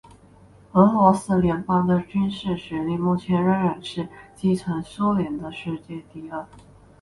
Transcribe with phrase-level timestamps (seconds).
[0.71, 6.43] 俄罗斯联邦的军事实力目前仍然是继承苏联的世界第二。